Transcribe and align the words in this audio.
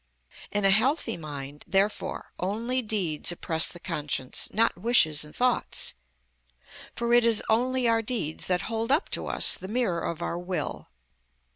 In 0.51 0.65
a 0.65 0.71
healthy 0.71 1.15
mind, 1.15 1.63
therefore, 1.67 2.31
only 2.39 2.81
deeds 2.81 3.31
oppress 3.31 3.67
the 3.69 3.79
conscience, 3.79 4.49
not 4.51 4.75
wishes 4.75 5.23
and 5.23 5.35
thoughts; 5.35 5.93
for 6.95 7.13
it 7.13 7.23
is 7.23 7.43
only 7.49 7.87
our 7.87 8.01
deeds 8.01 8.47
that 8.47 8.61
hold 8.63 8.91
up 8.91 9.09
to 9.09 9.27
us 9.27 9.53
the 9.53 9.67
mirror 9.67 10.01
of 10.01 10.23
our 10.23 10.39
will. 10.39 10.89